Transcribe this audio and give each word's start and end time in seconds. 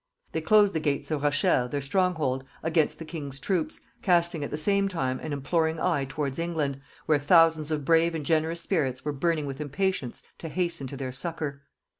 They 0.31 0.41
closed 0.41 0.73
the 0.73 0.79
gates 0.79 1.11
of 1.11 1.21
Rochelle, 1.21 1.69
their 1.69 1.79
strong 1.79 2.15
hold, 2.15 2.43
against 2.63 2.97
the 2.97 3.05
king's 3.05 3.39
troops, 3.39 3.81
casting 4.01 4.43
at 4.43 4.49
the 4.49 4.57
same 4.57 4.87
time 4.87 5.19
an 5.19 5.31
imploring 5.31 5.79
eye 5.79 6.07
towards 6.09 6.39
England, 6.39 6.81
where 7.05 7.19
thousands 7.19 7.69
of 7.69 7.85
brave 7.85 8.15
and 8.15 8.25
generous 8.25 8.61
spirits 8.61 9.05
were 9.05 9.13
burning 9.13 9.45
with 9.45 9.61
impatience 9.61 10.23
to 10.39 10.49
hasten 10.49 10.87
to 10.87 10.97
their 10.97 11.11
succour. 11.11 11.61